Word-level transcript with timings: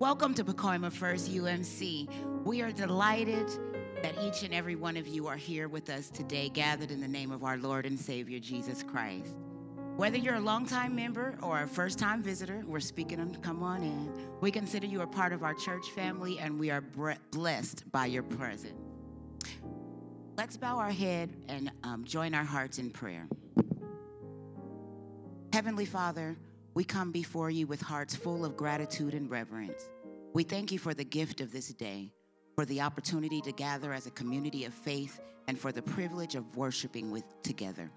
Welcome 0.00 0.32
to 0.34 0.44
Pacoima 0.44 0.92
First 0.92 1.28
UMC. 1.28 2.08
We 2.44 2.62
are 2.62 2.70
delighted 2.70 3.48
that 4.00 4.14
each 4.22 4.44
and 4.44 4.54
every 4.54 4.76
one 4.76 4.96
of 4.96 5.08
you 5.08 5.26
are 5.26 5.36
here 5.36 5.66
with 5.66 5.90
us 5.90 6.08
today, 6.08 6.50
gathered 6.50 6.92
in 6.92 7.00
the 7.00 7.08
name 7.08 7.32
of 7.32 7.42
our 7.42 7.56
Lord 7.56 7.84
and 7.84 7.98
Savior 7.98 8.38
Jesus 8.38 8.84
Christ. 8.84 9.32
Whether 9.96 10.16
you're 10.16 10.36
a 10.36 10.40
longtime 10.40 10.94
member 10.94 11.36
or 11.42 11.62
a 11.62 11.66
first 11.66 11.98
time 11.98 12.22
visitor, 12.22 12.62
we're 12.64 12.78
speaking 12.78 13.18
on 13.18 13.34
come 13.42 13.64
on 13.64 13.82
in. 13.82 14.08
We 14.40 14.52
consider 14.52 14.86
you 14.86 15.00
a 15.00 15.06
part 15.08 15.32
of 15.32 15.42
our 15.42 15.54
church 15.54 15.90
family 15.90 16.38
and 16.38 16.60
we 16.60 16.70
are 16.70 16.84
blessed 17.32 17.90
by 17.90 18.06
your 18.06 18.22
presence. 18.22 18.78
Let's 20.36 20.56
bow 20.56 20.78
our 20.78 20.92
head 20.92 21.34
and 21.48 21.72
um, 21.82 22.04
join 22.04 22.34
our 22.34 22.44
hearts 22.44 22.78
in 22.78 22.90
prayer. 22.90 23.26
Heavenly 25.52 25.86
Father, 25.86 26.36
we 26.78 26.84
come 26.84 27.10
before 27.10 27.50
you 27.50 27.66
with 27.66 27.80
hearts 27.80 28.14
full 28.14 28.44
of 28.44 28.56
gratitude 28.56 29.12
and 29.12 29.28
reverence. 29.28 29.90
We 30.32 30.44
thank 30.44 30.70
you 30.70 30.78
for 30.78 30.94
the 30.94 31.02
gift 31.02 31.40
of 31.40 31.50
this 31.50 31.70
day, 31.74 32.12
for 32.54 32.64
the 32.66 32.82
opportunity 32.82 33.40
to 33.40 33.50
gather 33.50 33.92
as 33.92 34.06
a 34.06 34.12
community 34.12 34.64
of 34.64 34.72
faith, 34.72 35.18
and 35.48 35.58
for 35.58 35.72
the 35.72 35.82
privilege 35.82 36.36
of 36.36 36.56
worshiping 36.56 37.10
with 37.10 37.24
together. 37.42 37.90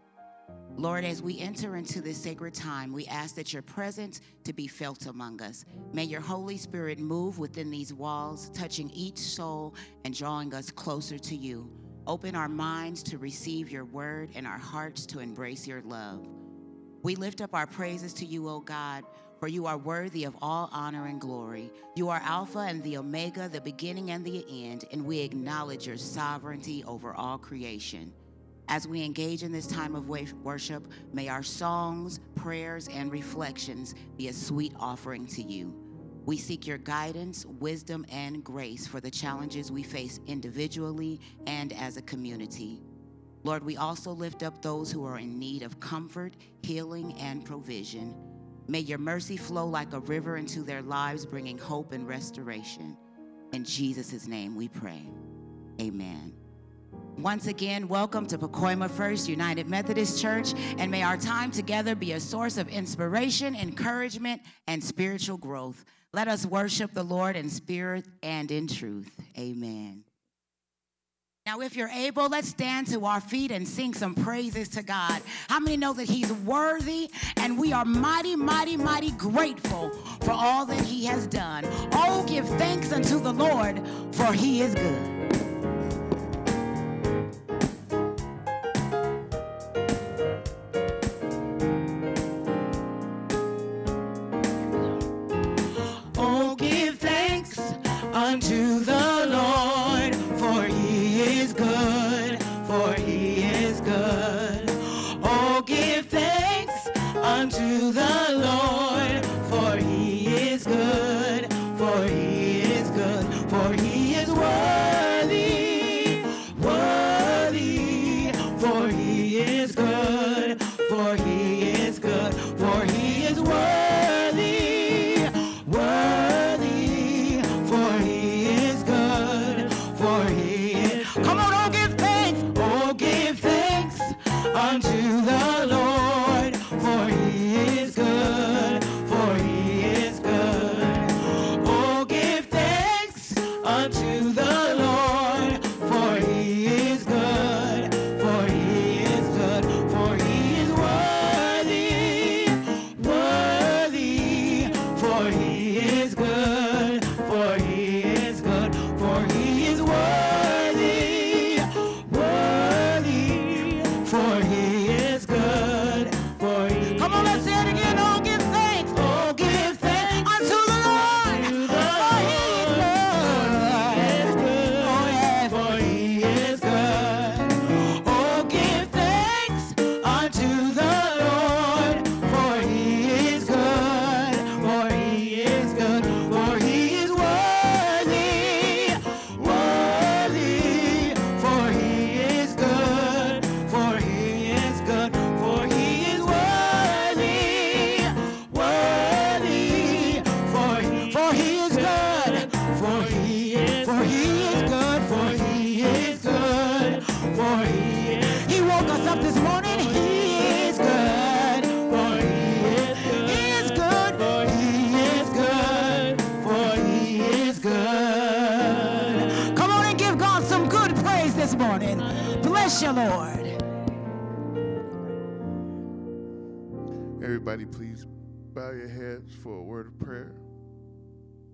Lord, 0.77 1.05
as 1.05 1.21
we 1.21 1.37
enter 1.37 1.75
into 1.75 2.01
this 2.01 2.17
sacred 2.17 2.55
time, 2.55 2.91
we 2.91 3.05
ask 3.05 3.35
that 3.35 3.53
your 3.53 3.61
presence 3.61 4.19
to 4.45 4.51
be 4.51 4.65
felt 4.65 5.05
among 5.05 5.43
us. 5.43 5.63
May 5.93 6.05
your 6.05 6.21
Holy 6.21 6.57
Spirit 6.57 6.97
move 6.97 7.37
within 7.37 7.69
these 7.69 7.93
walls, 7.93 8.49
touching 8.49 8.89
each 8.95 9.19
soul 9.19 9.75
and 10.05 10.17
drawing 10.17 10.55
us 10.55 10.71
closer 10.71 11.19
to 11.19 11.35
you. 11.35 11.69
Open 12.07 12.35
our 12.35 12.49
minds 12.49 13.03
to 13.03 13.19
receive 13.19 13.69
your 13.69 13.85
word 13.85 14.31
and 14.33 14.47
our 14.47 14.57
hearts 14.57 15.05
to 15.05 15.19
embrace 15.19 15.67
your 15.67 15.83
love. 15.83 16.25
We 17.03 17.15
lift 17.15 17.41
up 17.41 17.55
our 17.55 17.65
praises 17.65 18.13
to 18.15 18.25
you, 18.25 18.47
O 18.47 18.59
God, 18.59 19.03
for 19.39 19.47
you 19.47 19.65
are 19.65 19.77
worthy 19.77 20.23
of 20.23 20.35
all 20.39 20.69
honor 20.71 21.07
and 21.07 21.19
glory. 21.19 21.71
You 21.95 22.09
are 22.09 22.21
Alpha 22.23 22.59
and 22.59 22.83
the 22.83 22.97
Omega, 22.97 23.49
the 23.49 23.59
beginning 23.59 24.11
and 24.11 24.23
the 24.23 24.45
end, 24.47 24.85
and 24.91 25.03
we 25.03 25.19
acknowledge 25.19 25.87
your 25.87 25.97
sovereignty 25.97 26.83
over 26.85 27.15
all 27.15 27.39
creation. 27.39 28.13
As 28.67 28.87
we 28.87 29.03
engage 29.03 29.41
in 29.41 29.51
this 29.51 29.65
time 29.65 29.95
of 29.95 30.09
worship, 30.09 30.87
may 31.11 31.27
our 31.27 31.41
songs, 31.41 32.19
prayers, 32.35 32.87
and 32.87 33.11
reflections 33.11 33.95
be 34.15 34.27
a 34.27 34.33
sweet 34.33 34.73
offering 34.79 35.25
to 35.27 35.41
you. 35.41 35.73
We 36.25 36.37
seek 36.37 36.67
your 36.67 36.77
guidance, 36.77 37.47
wisdom, 37.47 38.05
and 38.11 38.43
grace 38.43 38.85
for 38.85 39.01
the 39.01 39.09
challenges 39.09 39.71
we 39.71 39.81
face 39.81 40.19
individually 40.27 41.19
and 41.47 41.73
as 41.73 41.97
a 41.97 42.01
community. 42.03 42.79
Lord, 43.43 43.63
we 43.63 43.75
also 43.77 44.11
lift 44.11 44.43
up 44.43 44.61
those 44.61 44.91
who 44.91 45.03
are 45.03 45.17
in 45.17 45.39
need 45.39 45.63
of 45.63 45.79
comfort, 45.79 46.35
healing, 46.61 47.13
and 47.19 47.43
provision. 47.43 48.15
May 48.67 48.79
your 48.81 48.99
mercy 48.99 49.35
flow 49.35 49.65
like 49.65 49.93
a 49.93 49.99
river 49.99 50.37
into 50.37 50.61
their 50.61 50.83
lives, 50.83 51.25
bringing 51.25 51.57
hope 51.57 51.91
and 51.91 52.07
restoration. 52.07 52.95
In 53.51 53.63
Jesus' 53.63 54.27
name 54.27 54.55
we 54.55 54.67
pray. 54.67 55.01
Amen. 55.81 56.33
Once 57.17 57.47
again, 57.47 57.87
welcome 57.87 58.25
to 58.27 58.37
Pacoima 58.37 58.89
First 58.89 59.27
United 59.27 59.67
Methodist 59.67 60.21
Church, 60.21 60.53
and 60.77 60.91
may 60.91 61.01
our 61.01 61.17
time 61.17 61.51
together 61.51 61.95
be 61.95 62.13
a 62.13 62.19
source 62.19 62.57
of 62.57 62.67
inspiration, 62.69 63.55
encouragement, 63.55 64.41
and 64.67 64.83
spiritual 64.83 65.37
growth. 65.37 65.83
Let 66.13 66.27
us 66.27 66.45
worship 66.45 66.93
the 66.93 67.03
Lord 67.03 67.35
in 67.35 67.49
spirit 67.49 68.05
and 68.21 68.51
in 68.51 68.67
truth. 68.67 69.09
Amen. 69.37 70.03
Now, 71.47 71.61
if 71.61 71.75
you're 71.75 71.89
able, 71.89 72.29
let's 72.29 72.49
stand 72.49 72.85
to 72.87 73.03
our 73.03 73.19
feet 73.19 73.51
and 73.51 73.67
sing 73.67 73.95
some 73.95 74.13
praises 74.13 74.69
to 74.69 74.83
God. 74.83 75.23
How 75.49 75.59
many 75.59 75.75
know 75.75 75.91
that 75.93 76.07
He's 76.07 76.31
worthy 76.31 77.09
and 77.37 77.59
we 77.59 77.73
are 77.73 77.83
mighty, 77.83 78.35
mighty, 78.35 78.77
mighty 78.77 79.09
grateful 79.11 79.89
for 80.21 80.31
all 80.31 80.67
that 80.67 80.81
He 80.81 81.03
has 81.05 81.25
done? 81.25 81.65
Oh, 81.93 82.23
give 82.27 82.47
thanks 82.59 82.91
unto 82.91 83.19
the 83.19 83.33
Lord, 83.33 83.81
for 84.11 84.31
He 84.31 84.61
is 84.61 84.75
good. 84.75 85.20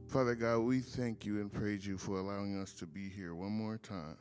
Father 0.08 0.36
God, 0.36 0.60
we 0.60 0.80
thank 0.80 1.26
you 1.26 1.42
and 1.42 1.52
praise 1.52 1.88
you 1.88 1.98
for 1.98 2.20
allowing 2.20 2.62
us 2.62 2.72
to 2.74 2.86
be 2.86 3.10
here 3.10 3.34
one 3.34 3.52
more 3.52 3.80
time. 3.80 4.16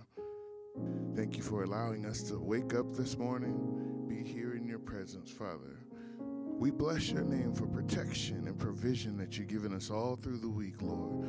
Thank 1.15 1.37
you 1.37 1.43
for 1.43 1.65
allowing 1.65 2.07
us 2.07 2.23
to 2.31 2.39
wake 2.39 2.73
up 2.73 2.97
this 2.97 3.19
morning, 3.19 4.07
be 4.09 4.25
here 4.27 4.55
in 4.55 4.67
your 4.67 4.79
presence, 4.79 5.31
Father. 5.31 5.76
We 6.59 6.71
bless 6.71 7.11
your 7.11 7.23
name 7.23 7.53
for 7.53 7.67
protection 7.67 8.47
and 8.47 8.59
provision 8.59 9.19
that 9.19 9.37
you've 9.37 9.49
given 9.49 9.75
us 9.75 9.91
all 9.91 10.17
through 10.17 10.39
the 10.39 10.49
week, 10.49 10.81
Lord. 10.81 11.27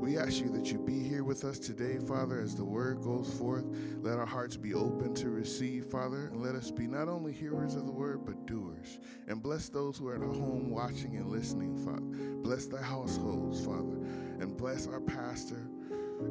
We 0.00 0.18
ask 0.18 0.40
you 0.40 0.48
that 0.50 0.72
you 0.72 0.78
be 0.78 0.98
here 0.98 1.22
with 1.22 1.44
us 1.44 1.60
today, 1.60 1.98
Father, 1.98 2.40
as 2.40 2.56
the 2.56 2.64
word 2.64 3.00
goes 3.00 3.32
forth. 3.38 3.64
Let 4.02 4.18
our 4.18 4.26
hearts 4.26 4.56
be 4.56 4.74
open 4.74 5.14
to 5.14 5.30
receive, 5.30 5.86
Father, 5.86 6.26
and 6.26 6.42
let 6.42 6.56
us 6.56 6.72
be 6.72 6.88
not 6.88 7.08
only 7.08 7.32
hearers 7.32 7.76
of 7.76 7.86
the 7.86 7.92
word, 7.92 8.26
but 8.26 8.46
doers. 8.46 8.98
And 9.28 9.40
bless 9.40 9.68
those 9.68 9.96
who 9.96 10.08
are 10.08 10.16
at 10.16 10.22
home 10.22 10.70
watching 10.70 11.16
and 11.16 11.30
listening, 11.30 11.76
Father. 11.84 12.02
Bless 12.42 12.66
the 12.66 12.82
households, 12.82 13.64
Father, 13.64 13.96
and 14.40 14.56
bless 14.56 14.88
our 14.88 15.00
pastor, 15.00 15.68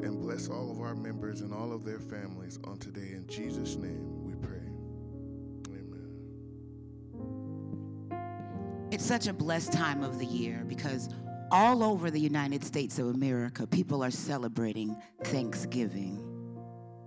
and 0.04 0.20
bless 0.20 0.50
all 0.50 0.70
of 0.70 0.82
our 0.82 0.96
members 0.96 1.40
and 1.40 1.54
all 1.54 1.72
of 1.72 1.86
their 1.86 2.02
families 2.02 2.60
on 2.66 2.78
today. 2.78 3.14
In 3.14 3.26
Jesus' 3.28 3.78
name 3.78 4.23
It's 8.94 9.04
such 9.04 9.26
a 9.26 9.34
blessed 9.34 9.74
time 9.74 10.04
of 10.04 10.20
the 10.20 10.26
year 10.28 10.64
because 10.68 11.10
all 11.50 11.84
over 11.84 12.12
the 12.12 12.20
United 12.20 12.64
States 12.64 13.00
of 13.00 13.08
America, 13.08 13.66
people 13.66 14.04
are 14.04 14.12
celebrating 14.12 14.96
Thanksgiving. 15.24 16.24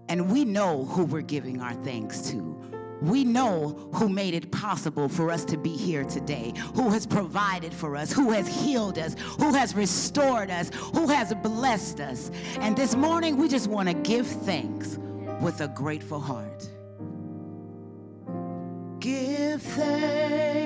And 0.08 0.28
we 0.28 0.44
know 0.44 0.84
who 0.84 1.04
we're 1.04 1.20
giving 1.20 1.60
our 1.60 1.74
thanks 1.84 2.22
to. 2.32 2.60
We 3.02 3.22
know 3.22 3.88
who 3.94 4.08
made 4.08 4.34
it 4.34 4.50
possible 4.50 5.08
for 5.08 5.30
us 5.30 5.44
to 5.44 5.56
be 5.56 5.76
here 5.76 6.02
today, 6.02 6.54
who 6.74 6.90
has 6.90 7.06
provided 7.06 7.72
for 7.72 7.94
us, 7.94 8.12
who 8.12 8.32
has 8.32 8.48
healed 8.48 8.98
us, 8.98 9.14
who 9.38 9.54
has 9.54 9.76
restored 9.76 10.50
us, 10.50 10.72
who 10.92 11.06
has 11.06 11.32
blessed 11.34 12.00
us. 12.00 12.32
And 12.58 12.76
this 12.76 12.96
morning, 12.96 13.36
we 13.36 13.46
just 13.46 13.68
want 13.68 13.88
to 13.88 13.94
give 13.94 14.26
thanks 14.26 14.98
with 15.40 15.60
a 15.60 15.68
grateful 15.68 16.18
heart. 16.18 16.68
Give 18.98 19.62
thanks 19.62 20.65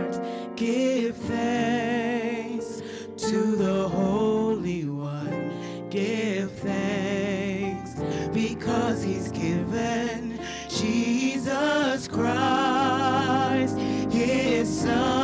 He's 9.11 9.29
given 9.31 10.39
Jesus 10.69 12.07
Christ, 12.07 13.77
His 13.77 14.81
Son. 14.83 15.20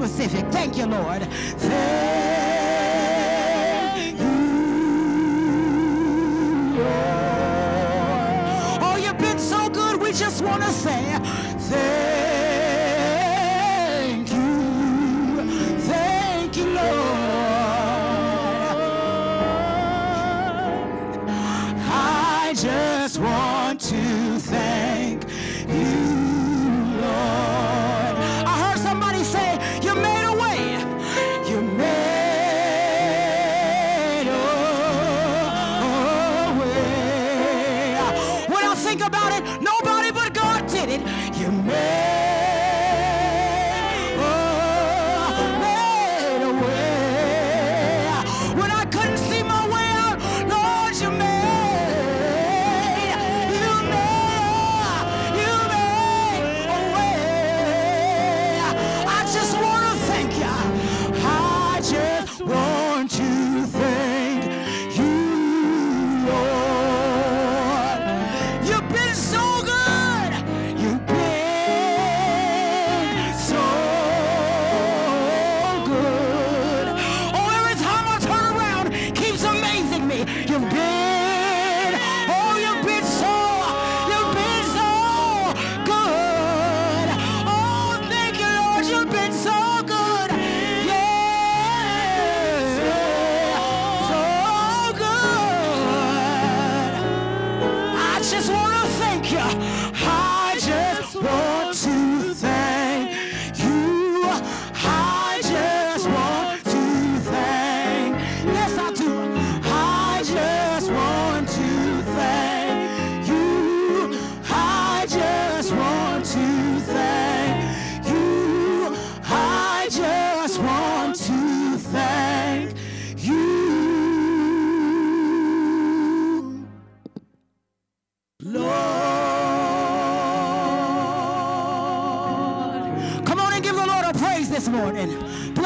Specific. 0.00 0.46
Thank 0.50 0.78
you, 0.78 0.86
Lord. 0.86 1.22
Thank 1.22 1.99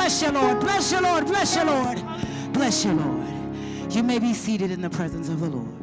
Bless 0.05 0.21
you, 0.21 0.33
Lord. 0.33 0.61
Bless 0.61 0.93
you, 0.93 1.01
Lord. 1.01 1.27
Bless 1.27 1.57
you, 1.57 1.65
Lord. 1.65 2.03
Bless 2.53 2.85
you, 2.85 2.93
Lord. 2.93 3.91
You 3.91 4.03
may 4.03 4.19
be 4.19 4.35
seated 4.35 4.71
in 4.71 4.83
the 4.83 4.91
presence 4.91 5.31
of 5.31 5.41
the 5.41 5.49
Lord. 5.49 5.75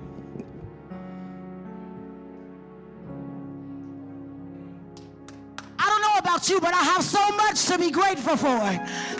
I 5.80 5.90
don't 5.90 6.02
know 6.04 6.20
about 6.20 6.48
you, 6.50 6.62
but 6.62 6.72
I 6.72 6.84
have 6.84 7.04
so 7.04 7.32
much 7.32 7.66
to 7.66 7.80
be 7.80 7.90
grateful 7.90 8.38
for. 8.38 8.60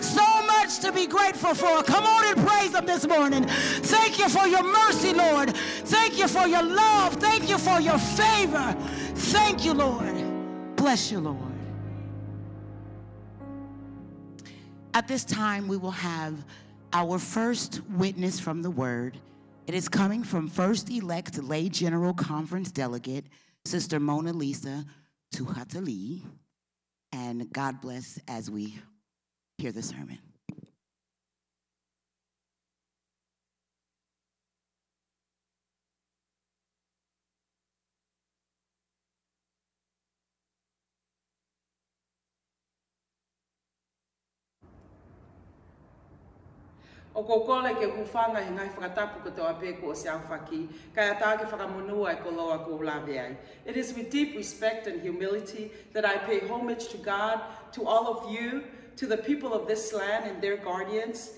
So 0.00 0.42
much 0.46 0.78
to 0.78 0.92
be 0.92 1.08
grateful 1.08 1.56
for. 1.56 1.82
Come 1.82 2.06
on 2.06 2.36
and 2.36 2.46
praise 2.46 2.72
Him 2.72 2.86
this 2.86 3.04
morning. 3.04 3.44
Thank 3.48 4.20
you 4.20 4.28
for 4.28 4.46
your 4.46 4.62
mercy, 4.62 5.14
Lord. 5.14 5.52
Thank 5.56 6.16
you 6.16 6.28
for 6.28 6.46
your 6.46 6.62
love. 6.62 7.14
Thank 7.14 7.48
you 7.48 7.58
for 7.58 7.80
your 7.80 7.98
favor. 7.98 8.76
Thank 9.16 9.64
you, 9.64 9.74
Lord. 9.74 10.76
Bless 10.76 11.10
you, 11.10 11.18
Lord. 11.18 11.51
At 14.94 15.08
this 15.08 15.24
time, 15.24 15.68
we 15.68 15.78
will 15.78 15.90
have 15.90 16.44
our 16.92 17.18
first 17.18 17.80
witness 17.92 18.38
from 18.38 18.60
the 18.60 18.70
Word. 18.70 19.16
It 19.66 19.74
is 19.74 19.88
coming 19.88 20.22
from 20.22 20.48
First 20.48 20.90
Elect 20.90 21.42
Lay 21.42 21.70
General 21.70 22.12
Conference 22.12 22.70
Delegate, 22.70 23.24
Sister 23.64 23.98
Mona 23.98 24.34
Lisa 24.34 24.84
Tuhatali. 25.34 26.20
And 27.10 27.50
God 27.54 27.80
bless 27.80 28.18
as 28.28 28.50
we 28.50 28.78
hear 29.56 29.72
the 29.72 29.82
sermon. 29.82 30.18
O 47.14 47.22
ke 47.22 47.30
he 47.30 48.50
ngai 48.50 48.74
whakatapu 48.74 49.22
ko 49.22 49.30
te 49.30 49.72
ko 49.72 49.90
o 49.90 50.68
kai 50.94 51.08
a 51.08 51.14
whakamonua 51.14 52.12
e 52.12 52.22
ko 52.22 52.30
loa 52.30 52.58
ko 52.64 52.78
lawe 52.78 53.18
ai. 53.18 53.36
It 53.66 53.76
is 53.76 53.94
with 53.94 54.10
deep 54.10 54.34
respect 54.34 54.86
and 54.86 55.02
humility 55.02 55.72
that 55.92 56.06
I 56.06 56.16
pay 56.18 56.40
homage 56.40 56.88
to 56.88 56.96
God, 56.96 57.40
to 57.72 57.86
all 57.86 58.08
of 58.08 58.32
you, 58.32 58.64
to 58.96 59.06
the 59.06 59.18
people 59.18 59.52
of 59.52 59.66
this 59.66 59.92
land 59.92 60.24
and 60.24 60.40
their 60.40 60.56
guardians. 60.56 61.30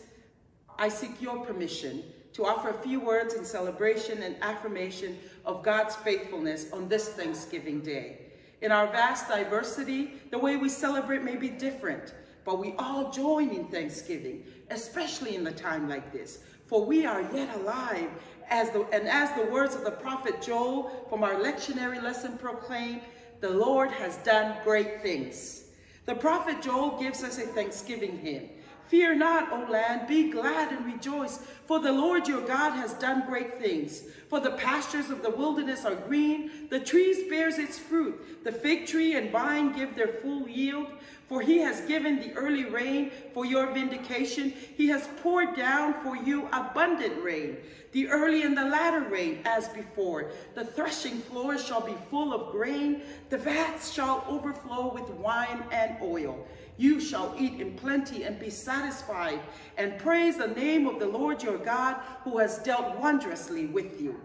I 0.78 0.88
seek 0.88 1.20
your 1.20 1.44
permission 1.44 2.04
to 2.34 2.44
offer 2.44 2.70
a 2.70 2.82
few 2.82 3.00
words 3.00 3.34
in 3.34 3.44
celebration 3.44 4.22
and 4.22 4.36
affirmation 4.42 5.18
of 5.44 5.62
God's 5.62 5.96
faithfulness 5.96 6.72
on 6.72 6.88
this 6.88 7.08
Thanksgiving 7.08 7.80
Day. 7.80 8.32
In 8.60 8.72
our 8.72 8.86
vast 8.88 9.28
diversity, 9.28 10.14
the 10.30 10.38
way 10.38 10.56
we 10.56 10.68
celebrate 10.68 11.22
may 11.22 11.36
be 11.36 11.48
different, 11.48 12.14
but 12.44 12.58
we 12.58 12.74
all 12.78 13.10
join 13.10 13.50
in 13.50 13.66
thanksgiving, 13.66 14.44
especially 14.70 15.36
in 15.36 15.46
a 15.46 15.52
time 15.52 15.88
like 15.88 16.12
this. 16.12 16.40
For 16.66 16.84
we 16.84 17.06
are 17.06 17.22
yet 17.34 17.54
alive, 17.56 18.10
as 18.48 18.70
the, 18.70 18.86
and 18.92 19.08
as 19.08 19.32
the 19.36 19.50
words 19.50 19.74
of 19.74 19.84
the 19.84 19.90
prophet 19.90 20.42
Joel 20.42 21.06
from 21.08 21.24
our 21.24 21.34
lectionary 21.34 22.02
lesson 22.02 22.38
proclaim, 22.38 23.00
the 23.40 23.50
Lord 23.50 23.90
has 23.90 24.16
done 24.18 24.56
great 24.64 25.02
things. 25.02 25.64
The 26.06 26.14
prophet 26.14 26.62
Joel 26.62 26.98
gives 26.98 27.22
us 27.22 27.38
a 27.38 27.42
thanksgiving 27.42 28.18
hymn. 28.18 28.48
Fear 28.88 29.14
not, 29.16 29.50
O 29.50 29.70
land, 29.70 30.06
be 30.06 30.30
glad 30.30 30.72
and 30.72 30.84
rejoice, 30.84 31.38
for 31.66 31.80
the 31.80 31.92
Lord 31.92 32.28
your 32.28 32.42
God 32.42 32.72
has 32.72 32.92
done 32.94 33.26
great 33.26 33.58
things. 33.58 34.02
For 34.28 34.40
the 34.40 34.52
pastures 34.52 35.10
of 35.10 35.22
the 35.22 35.30
wilderness 35.30 35.84
are 35.84 35.94
green, 35.94 36.68
the 36.68 36.80
trees 36.80 37.28
bears 37.30 37.58
its 37.58 37.78
fruit, 37.78 38.44
the 38.44 38.52
fig 38.52 38.86
tree 38.86 39.16
and 39.16 39.30
vine 39.30 39.72
give 39.72 39.94
their 39.94 40.08
full 40.08 40.48
yield. 40.48 40.88
For 41.28 41.40
he 41.40 41.58
has 41.58 41.80
given 41.82 42.20
the 42.20 42.34
early 42.34 42.66
rain 42.66 43.10
for 43.32 43.46
your 43.46 43.72
vindication. 43.72 44.52
He 44.76 44.88
has 44.88 45.08
poured 45.22 45.56
down 45.56 45.94
for 46.02 46.16
you 46.16 46.48
abundant 46.52 47.22
rain, 47.22 47.56
the 47.92 48.08
early 48.08 48.42
and 48.42 48.56
the 48.56 48.64
latter 48.64 49.00
rain 49.00 49.40
as 49.46 49.68
before. 49.68 50.32
The 50.54 50.66
threshing 50.66 51.20
floors 51.20 51.64
shall 51.64 51.80
be 51.80 51.96
full 52.10 52.34
of 52.34 52.52
grain. 52.52 53.02
The 53.30 53.38
vats 53.38 53.90
shall 53.90 54.24
overflow 54.28 54.92
with 54.92 55.08
wine 55.10 55.64
and 55.72 55.96
oil. 56.02 56.46
You 56.76 57.00
shall 57.00 57.34
eat 57.38 57.60
in 57.60 57.74
plenty 57.74 58.24
and 58.24 58.38
be 58.38 58.50
satisfied, 58.50 59.40
and 59.78 59.98
praise 59.98 60.36
the 60.36 60.48
name 60.48 60.86
of 60.86 60.98
the 60.98 61.06
Lord 61.06 61.42
your 61.42 61.58
God, 61.58 61.96
who 62.24 62.38
has 62.38 62.58
dealt 62.58 62.98
wondrously 62.98 63.66
with 63.66 64.00
you. 64.00 64.20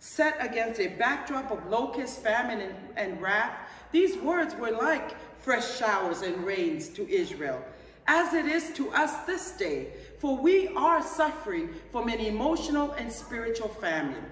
Set 0.00 0.36
against 0.40 0.80
a 0.80 0.88
backdrop 0.88 1.50
of 1.50 1.66
locust, 1.70 2.20
famine, 2.20 2.60
and, 2.60 2.76
and 2.96 3.22
wrath, 3.22 3.54
these 3.92 4.16
words 4.18 4.54
were 4.56 4.72
like 4.72 5.14
fresh 5.40 5.78
showers 5.78 6.22
and 6.22 6.44
rains 6.44 6.88
to 6.88 7.08
Israel, 7.08 7.64
as 8.06 8.34
it 8.34 8.46
is 8.46 8.72
to 8.72 8.90
us 8.90 9.24
this 9.24 9.52
day, 9.52 9.92
for 10.18 10.36
we 10.36 10.68
are 10.68 11.02
suffering 11.02 11.70
from 11.92 12.08
an 12.08 12.18
emotional 12.18 12.92
and 12.92 13.10
spiritual 13.10 13.68
famine. 13.68 14.24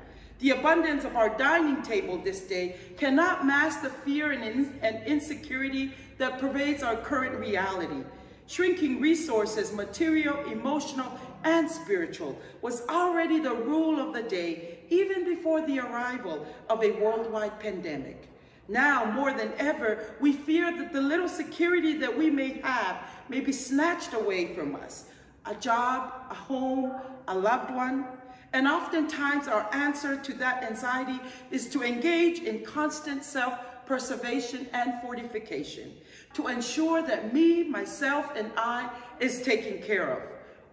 The 0.43 0.51
abundance 0.51 1.05
of 1.05 1.15
our 1.15 1.29
dining 1.29 1.83
table 1.83 2.19
this 2.19 2.41
day 2.41 2.75
cannot 2.99 3.47
mask 3.47 3.83
the 3.83 3.91
fear 3.91 4.33
and, 4.33 4.43
in, 4.43 4.77
and 4.83 5.07
insecurity 5.07 5.93
that 6.19 6.41
pervades 6.41 6.83
our 6.83 6.97
current 6.97 7.39
reality. 7.39 8.03
Shrinking 8.49 9.01
resources, 9.01 9.73
material, 9.73 10.45
emotional, 10.51 11.17
and 11.45 11.71
spiritual, 11.71 12.37
was 12.61 12.83
already 12.89 13.39
the 13.39 13.55
rule 13.55 14.01
of 14.01 14.13
the 14.13 14.25
day, 14.25 14.81
even 14.91 15.25
before 15.25 15.65
the 15.65 15.79
arrival 15.79 16.45
of 16.69 16.83
a 16.83 16.91
worldwide 16.91 17.61
pandemic. 17.61 18.29
Now, 18.67 19.05
more 19.05 19.33
than 19.33 19.53
ever, 19.59 20.17
we 20.21 20.33
fear 20.33 20.77
that 20.77 20.93
the 20.93 21.01
little 21.01 21.29
security 21.29 21.99
that 21.99 22.19
we 22.19 22.31
may 22.31 22.61
have 22.63 22.97
may 23.29 23.39
be 23.39 23.53
snatched 23.53 24.13
away 24.13 24.57
from 24.57 24.75
us. 24.75 25.05
A 25.47 25.55
job, 25.55 26.13
a 26.31 26.35
home, 26.35 27.01
a 27.29 27.39
loved 27.39 27.73
one. 27.73 28.07
And 28.53 28.69
oftentimes 28.69 29.49
our 29.49 29.69
answer 29.75 30.17
to 30.17 30.35
that 30.35 30.63
anxiety 30.63 31.19
is 31.51 31.69
to 31.71 31.83
engage 31.83 32.41
in 32.41 32.65
constant 32.65 33.25
self-preservation 33.25 34.69
and 34.73 35.01
fortification 35.01 35.93
to 36.35 36.49
ensure 36.49 37.03
that 37.03 37.33
me, 37.33 37.65
myself, 37.65 38.33
and 38.37 38.51
I 38.57 38.91
is 39.21 39.43
taken 39.43 39.83
care 39.83 40.11
of, 40.11 40.23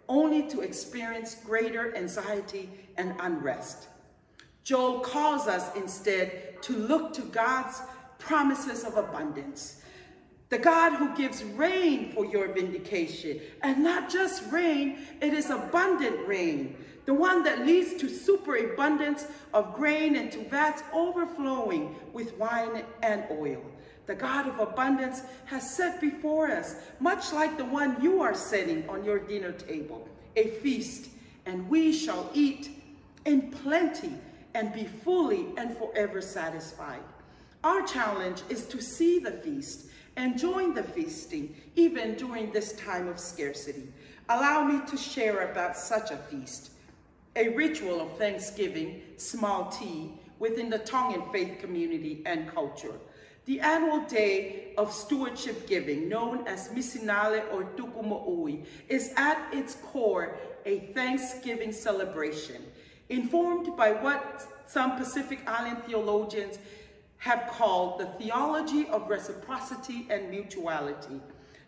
only 0.08 0.50
to 0.50 0.62
experience 0.62 1.36
greater 1.36 1.96
anxiety 1.96 2.70
and 2.98 3.14
unrest. 3.20 3.88
Joel 4.64 5.00
calls 5.00 5.48
us 5.48 5.76
instead 5.76 6.62
to 6.64 6.74
look 6.74 7.14
to 7.14 7.22
God's 7.22 7.82
promises 8.20 8.84
of 8.84 8.98
abundance. 8.98 9.82
The 10.50 10.58
God 10.58 10.94
who 10.94 11.16
gives 11.16 11.44
rain 11.44 12.12
for 12.12 12.26
your 12.26 12.48
vindication. 12.48 13.40
And 13.62 13.84
not 13.84 14.10
just 14.10 14.52
rain, 14.52 15.00
it 15.22 15.34
is 15.34 15.50
abundant 15.50 16.28
rain. 16.28 16.76
The 17.10 17.16
one 17.16 17.42
that 17.46 17.66
leads 17.66 17.96
to 18.02 18.08
superabundance 18.08 19.26
of 19.52 19.74
grain 19.74 20.16
and 20.16 20.32
to 20.32 20.48
vats 20.48 20.84
overflowing 20.94 21.96
with 22.14 22.38
wine 22.38 22.84
and 23.02 23.24
oil. 23.32 23.64
The 24.06 24.14
God 24.14 24.48
of 24.48 24.60
abundance 24.60 25.24
has 25.46 25.76
set 25.76 26.00
before 26.00 26.52
us, 26.52 26.76
much 27.00 27.34
like 27.34 27.58
the 27.58 27.66
one 27.66 28.00
you 28.00 28.22
are 28.22 28.36
setting 28.36 28.88
on 28.88 29.04
your 29.04 29.18
dinner 29.18 29.54
table, 29.54 30.08
a 30.36 30.50
feast, 30.62 31.10
and 31.48 31.68
we 31.68 31.92
shall 31.92 32.30
eat 32.36 32.70
in 33.26 33.50
plenty 33.50 34.14
and 34.54 34.72
be 34.72 34.84
fully 34.84 35.48
and 35.58 35.76
forever 35.78 36.22
satisfied. 36.22 37.02
Our 37.64 37.82
challenge 37.88 38.44
is 38.50 38.68
to 38.68 38.84
see 38.84 39.18
the 39.18 39.32
feast 39.32 39.88
and 40.16 40.38
join 40.38 40.76
the 40.76 40.84
feasting, 40.84 41.56
even 41.76 42.14
during 42.18 42.52
this 42.52 42.74
time 42.74 43.08
of 43.08 43.20
scarcity. 43.20 43.92
Allow 44.30 44.66
me 44.66 44.80
to 44.92 44.96
share 44.96 45.52
about 45.52 45.76
such 45.76 46.12
a 46.12 46.18
feast, 46.18 46.74
a 47.36 47.50
ritual 47.50 48.02
of 48.02 48.18
Thanksgiving, 48.18 49.02
small 49.18 49.70
tea, 49.70 50.14
within 50.40 50.70
the 50.70 50.80
Tongan 50.80 51.24
faith 51.32 51.60
community 51.60 52.22
and 52.26 52.48
culture. 52.54 52.94
The 53.46 53.60
annual 53.60 54.02
day 54.02 54.74
of 54.78 54.94
stewardship 54.94 55.68
giving, 55.68 56.08
known 56.08 56.48
as 56.48 56.70
Misinale 56.70 57.52
or 57.52 57.64
Tukumo'ui, 57.76 58.66
is 58.88 59.12
at 59.18 59.54
its 59.54 59.76
core 59.76 60.38
a 60.66 60.92
Thanksgiving 60.94 61.72
celebration, 61.72 62.64
informed 63.10 63.76
by 63.76 63.92
what 63.92 64.48
some 64.68 64.98
Pacific 64.98 65.40
Island 65.48 65.84
theologians 65.86 66.60
have 67.18 67.48
called 67.48 68.00
the 68.00 68.06
theology 68.24 68.88
of 68.90 69.10
reciprocity 69.10 70.08
and 70.10 70.30
mutuality. 70.30 71.20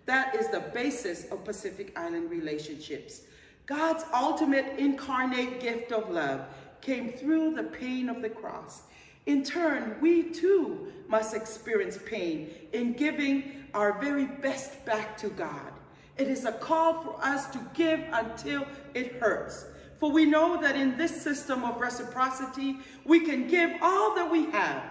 That 0.06 0.36
is 0.36 0.50
the 0.50 0.62
basis 0.74 1.26
of 1.32 1.44
Pacific 1.44 1.98
Island 1.98 2.30
relationships. 2.30 3.22
God's 3.66 4.04
ultimate 4.14 4.78
incarnate 4.78 5.60
gift 5.60 5.92
of 5.92 6.10
love 6.10 6.46
came 6.82 7.12
through 7.12 7.56
the 7.56 7.64
pain 7.64 8.10
of 8.10 8.22
the 8.22 8.30
cross. 8.30 8.84
In 9.26 9.44
turn, 9.44 9.98
we 10.02 10.24
too 10.24 10.92
must 11.08 11.36
experience 11.36 12.00
pain 12.06 12.50
in 12.74 12.94
giving 12.94 13.66
our 13.74 14.00
very 14.02 14.26
best 14.26 14.84
back 14.86 15.18
to 15.18 15.30
God. 15.30 15.72
It 16.18 16.28
is 16.28 16.46
a 16.46 16.52
call 16.52 17.02
for 17.02 17.24
us 17.24 17.48
to 17.52 17.60
give 17.74 18.00
until 18.12 18.66
it 18.94 19.14
hurts. 19.14 19.66
For 19.98 20.12
we 20.12 20.26
know 20.26 20.60
that 20.62 20.76
in 20.76 20.98
this 20.98 21.22
system 21.22 21.64
of 21.64 21.80
reciprocity, 21.80 22.80
we 23.06 23.20
can 23.20 23.48
give 23.48 23.72
all 23.82 24.16
that 24.16 24.30
we 24.30 24.50
have, 24.52 24.84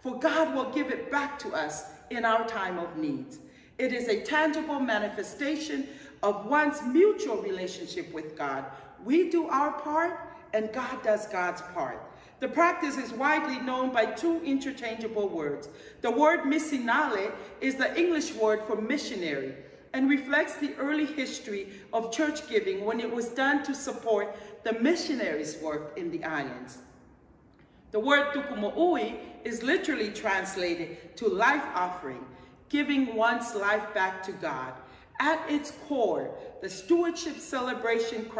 for 0.00 0.18
God 0.18 0.54
will 0.54 0.72
give 0.72 0.90
it 0.90 1.10
back 1.10 1.38
to 1.40 1.50
us 1.50 1.84
in 2.10 2.24
our 2.24 2.46
time 2.46 2.78
of 2.78 2.96
need. 2.96 3.26
It 3.76 3.92
is 3.92 4.08
a 4.08 4.22
tangible 4.22 4.80
manifestation 4.80 5.86
of 6.24 6.46
one's 6.46 6.82
mutual 6.82 7.36
relationship 7.36 8.12
with 8.14 8.36
God. 8.36 8.64
We 9.04 9.28
do 9.28 9.46
our 9.48 9.72
part, 9.72 10.18
and 10.54 10.72
God 10.72 11.02
does 11.02 11.26
God's 11.26 11.60
part. 11.74 12.00
The 12.40 12.48
practice 12.48 12.96
is 12.96 13.12
widely 13.12 13.58
known 13.60 13.92
by 13.92 14.06
two 14.06 14.42
interchangeable 14.42 15.28
words. 15.28 15.68
The 16.00 16.10
word 16.10 16.40
Misinale 16.40 17.30
is 17.60 17.74
the 17.74 17.94
English 17.98 18.34
word 18.34 18.62
for 18.66 18.80
missionary 18.80 19.54
and 19.92 20.08
reflects 20.08 20.56
the 20.56 20.74
early 20.76 21.04
history 21.04 21.68
of 21.92 22.10
church 22.10 22.48
giving 22.48 22.84
when 22.84 23.00
it 23.00 23.10
was 23.10 23.28
done 23.28 23.62
to 23.64 23.74
support 23.74 24.34
the 24.64 24.72
missionaries' 24.80 25.58
work 25.58 25.92
in 25.96 26.10
the 26.10 26.24
islands. 26.24 26.78
The 27.92 28.00
word 28.00 28.32
tukumo'ui 28.32 29.18
is 29.44 29.62
literally 29.62 30.08
translated 30.08 31.16
to 31.18 31.28
life 31.28 31.64
offering, 31.74 32.24
giving 32.70 33.14
one's 33.14 33.54
life 33.54 33.92
back 33.92 34.22
to 34.24 34.32
God. 34.32 34.72
At 35.20 35.48
its 35.50 35.72
core, 35.86 36.30
the 36.60 36.68
stewardship 36.68 37.38
celebration 37.38 38.30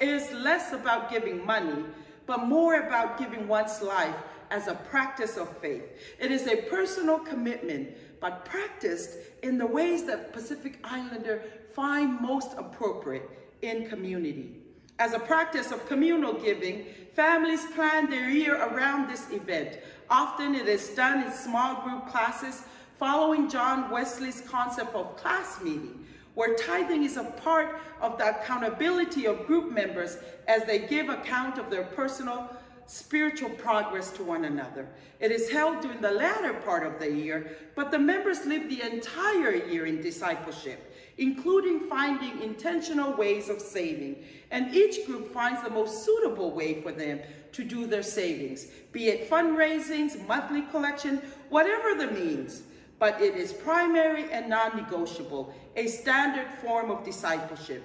is 0.00 0.30
less 0.32 0.72
about 0.72 1.10
giving 1.10 1.44
money, 1.44 1.84
but 2.26 2.46
more 2.46 2.86
about 2.86 3.18
giving 3.18 3.46
one's 3.46 3.80
life 3.82 4.16
as 4.50 4.66
a 4.66 4.74
practice 4.74 5.36
of 5.36 5.56
faith. 5.58 5.84
It 6.18 6.30
is 6.30 6.46
a 6.46 6.56
personal 6.56 7.18
commitment, 7.18 7.90
but 8.20 8.44
practiced 8.44 9.10
in 9.42 9.58
the 9.58 9.66
ways 9.66 10.04
that 10.04 10.32
Pacific 10.32 10.78
Islander 10.84 11.42
find 11.72 12.20
most 12.20 12.50
appropriate 12.56 13.28
in 13.62 13.88
community. 13.88 14.56
As 14.98 15.12
a 15.12 15.18
practice 15.18 15.72
of 15.72 15.86
communal 15.88 16.34
giving, 16.34 16.86
families 17.14 17.64
plan 17.74 18.08
their 18.08 18.30
year 18.30 18.56
around 18.56 19.08
this 19.10 19.28
event. 19.30 19.78
Often 20.08 20.54
it 20.54 20.68
is 20.68 20.90
done 20.90 21.24
in 21.24 21.32
small 21.32 21.82
group 21.82 22.08
classes 22.08 22.62
following 22.98 23.50
John 23.50 23.90
Wesley's 23.90 24.40
concept 24.42 24.94
of 24.94 25.16
class 25.16 25.60
meeting, 25.60 26.03
where 26.34 26.54
tithing 26.54 27.04
is 27.04 27.16
a 27.16 27.24
part 27.24 27.80
of 28.00 28.18
the 28.18 28.28
accountability 28.28 29.26
of 29.26 29.46
group 29.46 29.72
members 29.72 30.18
as 30.48 30.64
they 30.64 30.80
give 30.80 31.08
account 31.08 31.58
of 31.58 31.70
their 31.70 31.84
personal 31.84 32.48
spiritual 32.86 33.50
progress 33.50 34.10
to 34.10 34.22
one 34.22 34.44
another. 34.44 34.86
It 35.20 35.30
is 35.30 35.50
held 35.50 35.80
during 35.80 36.00
the 36.00 36.10
latter 36.10 36.52
part 36.52 36.84
of 36.84 36.98
the 36.98 37.10
year, 37.10 37.56
but 37.74 37.90
the 37.90 37.98
members 37.98 38.44
live 38.44 38.68
the 38.68 38.82
entire 38.82 39.54
year 39.54 39.86
in 39.86 40.02
discipleship 40.02 40.94
including 41.18 41.80
finding 41.80 42.42
intentional 42.42 43.12
ways 43.12 43.48
of 43.48 43.60
saving. 43.60 44.24
And 44.50 44.74
each 44.74 45.06
group 45.06 45.32
finds 45.32 45.62
the 45.62 45.70
most 45.70 46.04
suitable 46.04 46.50
way 46.50 46.82
for 46.82 46.92
them 46.92 47.20
to 47.52 47.64
do 47.64 47.86
their 47.86 48.02
savings, 48.02 48.66
be 48.92 49.08
it 49.08 49.30
fundraisings, 49.30 50.26
monthly 50.26 50.62
collection, 50.62 51.22
whatever 51.50 51.94
the 51.94 52.10
means. 52.12 52.62
But 52.98 53.20
it 53.20 53.34
is 53.36 53.52
primary 53.52 54.30
and 54.30 54.48
non-negotiable, 54.48 55.52
a 55.76 55.86
standard 55.88 56.46
form 56.62 56.90
of 56.90 57.04
discipleship. 57.04 57.82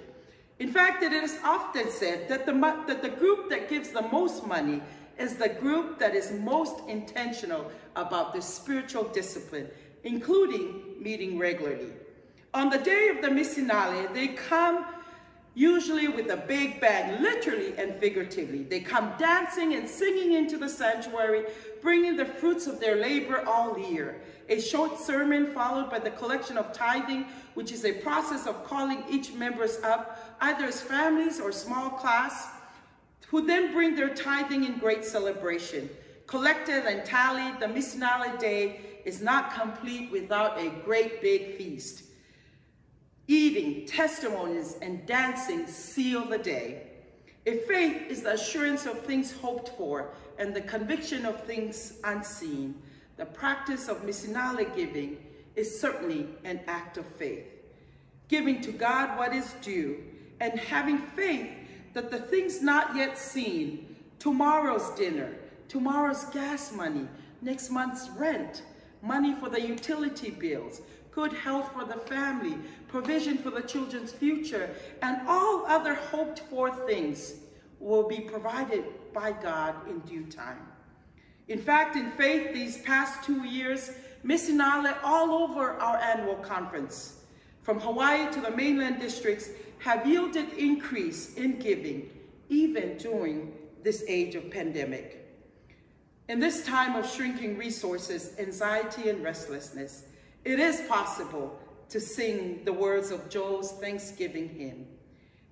In 0.58 0.70
fact, 0.72 1.02
it 1.02 1.12
is 1.12 1.38
often 1.42 1.90
said 1.90 2.28
that 2.28 2.46
the, 2.46 2.52
that 2.86 3.02
the 3.02 3.08
group 3.08 3.48
that 3.50 3.68
gives 3.68 3.90
the 3.90 4.02
most 4.02 4.46
money 4.46 4.82
is 5.18 5.36
the 5.36 5.48
group 5.48 5.98
that 5.98 6.14
is 6.14 6.32
most 6.32 6.80
intentional 6.88 7.70
about 7.96 8.34
the 8.34 8.40
spiritual 8.40 9.04
discipline, 9.04 9.68
including 10.04 10.82
meeting 10.98 11.38
regularly. 11.38 11.92
On 12.54 12.68
the 12.68 12.78
day 12.78 13.08
of 13.08 13.22
the 13.22 13.28
Misinale, 13.28 14.12
they 14.12 14.28
come 14.28 14.84
usually 15.54 16.08
with 16.08 16.30
a 16.30 16.36
big 16.36 16.80
bang, 16.80 17.22
literally 17.22 17.74
and 17.76 17.94
figuratively. 17.96 18.62
They 18.62 18.80
come 18.80 19.12
dancing 19.18 19.74
and 19.74 19.88
singing 19.88 20.32
into 20.32 20.56
the 20.58 20.68
sanctuary, 20.68 21.44
bringing 21.82 22.16
the 22.16 22.24
fruits 22.24 22.66
of 22.66 22.80
their 22.80 22.96
labor 22.96 23.44
all 23.46 23.78
year. 23.78 24.20
A 24.50 24.60
short 24.60 24.98
sermon 24.98 25.54
followed 25.54 25.90
by 25.90 26.00
the 26.00 26.10
collection 26.10 26.58
of 26.58 26.72
tithing, 26.72 27.26
which 27.54 27.70
is 27.70 27.84
a 27.84 27.92
process 27.92 28.48
of 28.48 28.64
calling 28.64 29.04
each 29.08 29.32
members 29.32 29.78
up, 29.84 30.36
either 30.40 30.64
as 30.64 30.82
families 30.82 31.38
or 31.38 31.52
small 31.52 31.90
class, 31.90 32.48
who 33.28 33.46
then 33.46 33.72
bring 33.72 33.94
their 33.94 34.12
tithing 34.12 34.64
in 34.64 34.78
great 34.78 35.04
celebration. 35.04 35.88
Collected 36.26 36.84
and 36.84 37.04
tallied, 37.04 37.60
the 37.60 37.66
Misinale 37.66 38.36
day 38.40 38.80
is 39.04 39.22
not 39.22 39.54
complete 39.54 40.10
without 40.10 40.58
a 40.58 40.68
great 40.84 41.22
big 41.22 41.56
feast. 41.56 42.02
Eating, 43.28 43.86
testimonies, 43.86 44.76
and 44.82 45.06
dancing 45.06 45.64
seal 45.68 46.24
the 46.24 46.38
day. 46.38 46.88
If 47.44 47.66
faith 47.66 48.10
is 48.10 48.22
the 48.22 48.32
assurance 48.32 48.84
of 48.84 49.00
things 49.06 49.32
hoped 49.32 49.76
for 49.76 50.10
and 50.38 50.54
the 50.54 50.60
conviction 50.60 51.24
of 51.24 51.44
things 51.44 51.94
unseen, 52.02 52.74
the 53.20 53.26
practice 53.26 53.88
of 53.88 53.98
Misinale 53.98 54.74
giving 54.74 55.18
is 55.54 55.78
certainly 55.78 56.26
an 56.44 56.58
act 56.66 56.96
of 56.96 57.04
faith. 57.04 57.44
Giving 58.28 58.62
to 58.62 58.72
God 58.72 59.18
what 59.18 59.34
is 59.34 59.52
due 59.60 60.02
and 60.40 60.58
having 60.58 60.96
faith 60.96 61.50
that 61.92 62.10
the 62.10 62.18
things 62.18 62.62
not 62.62 62.96
yet 62.96 63.18
seen, 63.18 63.94
tomorrow's 64.18 64.88
dinner, 64.92 65.34
tomorrow's 65.68 66.24
gas 66.32 66.72
money, 66.72 67.06
next 67.42 67.68
month's 67.68 68.08
rent, 68.16 68.62
money 69.02 69.34
for 69.34 69.50
the 69.50 69.60
utility 69.60 70.30
bills, 70.30 70.80
good 71.10 71.34
health 71.34 71.70
for 71.74 71.84
the 71.84 72.00
family, 72.08 72.56
provision 72.88 73.36
for 73.36 73.50
the 73.50 73.60
children's 73.60 74.12
future, 74.12 74.70
and 75.02 75.20
all 75.28 75.66
other 75.66 75.94
hoped 75.94 76.38
for 76.48 76.74
things 76.86 77.34
will 77.80 78.08
be 78.08 78.20
provided 78.20 78.82
by 79.12 79.30
God 79.30 79.74
in 79.90 79.98
due 80.00 80.24
time. 80.24 80.69
In 81.50 81.58
fact, 81.58 81.96
in 81.96 82.12
faith, 82.12 82.54
these 82.54 82.78
past 82.78 83.24
two 83.24 83.44
years, 83.44 83.90
Misinale 84.24 84.96
all 85.02 85.32
over 85.42 85.72
our 85.72 85.96
annual 85.96 86.36
conference, 86.36 87.24
from 87.62 87.80
Hawaii 87.80 88.30
to 88.32 88.40
the 88.40 88.52
mainland 88.52 89.00
districts, 89.00 89.50
have 89.78 90.06
yielded 90.06 90.52
increase 90.52 91.34
in 91.34 91.58
giving, 91.58 92.08
even 92.48 92.96
during 92.98 93.52
this 93.82 94.04
age 94.06 94.36
of 94.36 94.48
pandemic. 94.48 95.28
In 96.28 96.38
this 96.38 96.64
time 96.64 96.94
of 96.94 97.10
shrinking 97.10 97.58
resources, 97.58 98.36
anxiety, 98.38 99.08
and 99.08 99.20
restlessness, 99.24 100.04
it 100.44 100.60
is 100.60 100.82
possible 100.82 101.58
to 101.88 101.98
sing 101.98 102.60
the 102.64 102.72
words 102.72 103.10
of 103.10 103.28
Joel's 103.28 103.72
Thanksgiving 103.72 104.48
hymn, 104.48 104.86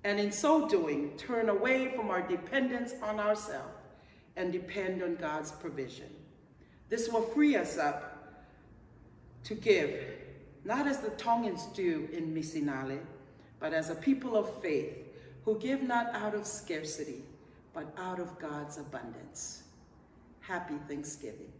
and 0.05 0.17
in 0.17 0.31
so 0.31 0.69
doing, 0.69 1.17
turn 1.17 1.49
away 1.49 1.91
from 1.93 2.09
our 2.09 2.21
dependence 2.21 2.93
on 3.03 3.19
ourselves 3.19 3.78
and 4.39 4.53
depend 4.53 5.03
on 5.03 5.15
God's 5.15 5.51
provision. 5.51 6.09
This 6.87 7.09
will 7.09 7.21
free 7.21 7.57
us 7.57 7.77
up 7.77 8.39
to 9.43 9.53
give, 9.53 10.01
not 10.63 10.87
as 10.87 10.99
the 10.99 11.09
Tongans 11.11 11.65
do 11.75 12.07
in 12.13 12.33
Misinale, 12.33 12.99
but 13.59 13.73
as 13.73 13.89
a 13.89 13.95
people 13.95 14.37
of 14.37 14.61
faith 14.61 14.97
who 15.43 15.59
give 15.59 15.83
not 15.83 16.15
out 16.15 16.33
of 16.33 16.47
scarcity, 16.47 17.21
but 17.73 17.93
out 17.97 18.19
of 18.19 18.39
God's 18.39 18.77
abundance. 18.77 19.63
Happy 20.39 20.75
Thanksgiving. 20.87 21.51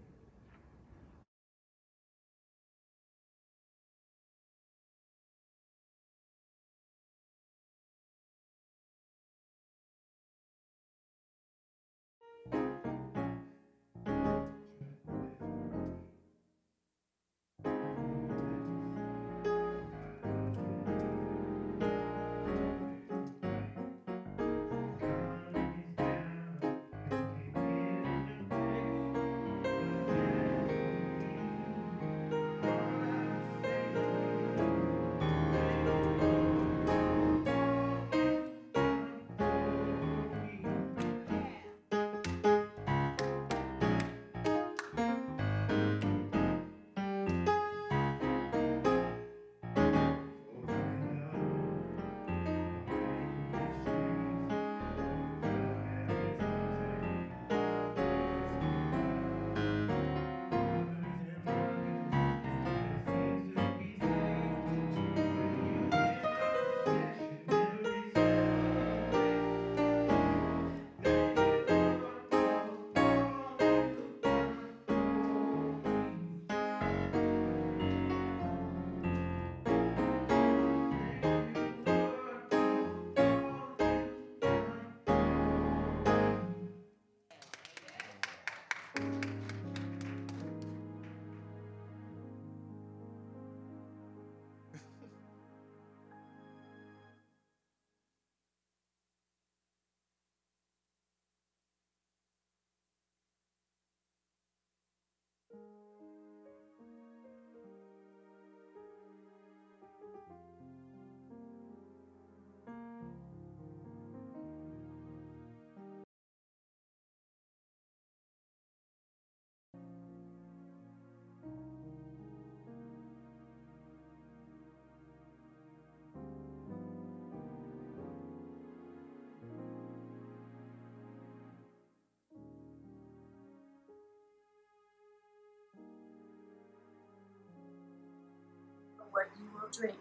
Will 139.70 139.82
drink, 139.82 140.00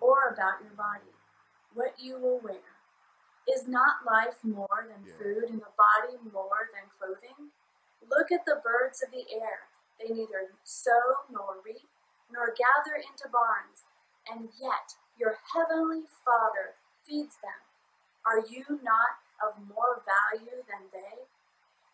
or 0.00 0.28
about 0.32 0.62
your 0.62 0.72
body, 0.72 1.12
what 1.74 1.94
you 1.98 2.18
will 2.18 2.38
wear. 2.40 2.60
Is 3.48 3.66
not 3.66 4.04
life 4.04 4.44
more 4.44 4.86
than 4.88 5.04
Yeah. 5.04 5.16
food, 5.16 5.44
and 5.44 5.60
the 5.60 5.70
body 5.76 6.18
more 6.30 6.68
than 6.72 6.88
clothing? 6.90 7.52
Look 8.08 8.30
at 8.32 8.44
the 8.44 8.56
birds 8.56 9.02
of 9.02 9.10
the 9.10 9.30
air. 9.32 9.68
They 9.98 10.08
neither 10.08 10.54
sow 10.64 11.26
nor 11.28 11.58
reap, 11.60 11.88
nor 12.30 12.52
gather 12.52 12.94
into 12.96 13.28
barns, 13.28 13.84
and 14.26 14.52
yet 14.54 14.96
your 15.16 15.34
heavenly 15.52 16.06
Father 16.06 16.76
feeds 17.02 17.36
them. 17.36 17.60
Are 18.24 18.38
you 18.38 18.80
not 18.82 19.20
of 19.42 19.58
more 19.58 20.02
value 20.04 20.62
than 20.64 20.90
they? 20.90 21.26